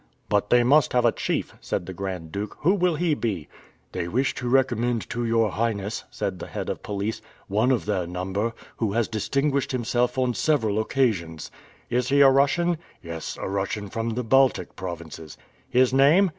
"But 0.29 0.49
they 0.49 0.63
must 0.63 0.93
have 0.93 1.05
a 1.05 1.11
chief," 1.11 1.53
said 1.61 1.85
the 1.85 1.93
Grand 1.93 2.31
Duke, 2.31 2.57
"who 2.61 2.73
will 2.73 2.95
he 2.95 3.13
be?" 3.13 3.47
"They 3.91 4.07
wish 4.07 4.33
to 4.33 4.49
recommend 4.49 5.07
to 5.11 5.23
your 5.23 5.51
Highness," 5.51 6.05
said 6.09 6.39
the 6.39 6.47
head 6.47 6.69
of 6.71 6.81
police, 6.81 7.21
"one 7.47 7.69
of 7.71 7.85
their 7.85 8.07
number, 8.07 8.53
who 8.77 8.93
has 8.93 9.07
distinguished 9.07 9.71
himself 9.71 10.17
on 10.17 10.33
several 10.33 10.79
occasions." 10.79 11.51
"Is 11.91 12.09
he 12.09 12.21
a 12.21 12.29
Russian?" 12.31 12.79
"Yes, 13.03 13.37
a 13.39 13.47
Russian 13.47 13.89
from 13.91 14.09
the 14.09 14.23
Baltic 14.23 14.75
provinces." 14.75 15.37
"His 15.69 15.93
name?" 15.93 16.29